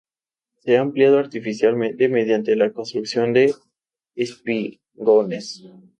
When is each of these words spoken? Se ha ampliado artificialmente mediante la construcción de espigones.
Se 0.63 0.75
ha 0.75 0.81
ampliado 0.81 1.19
artificialmente 1.19 2.09
mediante 2.09 2.55
la 2.55 2.73
construcción 2.73 3.33
de 3.33 3.53
espigones. 4.15 5.63